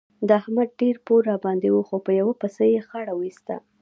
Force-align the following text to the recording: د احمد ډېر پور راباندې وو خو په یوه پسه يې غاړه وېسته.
د 0.27 0.29
احمد 0.41 0.69
ډېر 0.81 0.95
پور 1.05 1.21
راباندې 1.31 1.69
وو 1.71 1.81
خو 1.87 1.97
په 2.05 2.11
یوه 2.19 2.33
پسه 2.41 2.63
يې 2.71 2.79
غاړه 2.89 3.13
وېسته. 3.17 3.55